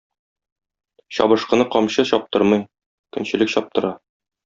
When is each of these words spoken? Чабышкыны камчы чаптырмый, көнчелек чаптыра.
Чабышкыны 1.17 1.69
камчы 1.77 2.07
чаптырмый, 2.13 2.67
көнчелек 3.15 3.57
чаптыра. 3.57 3.97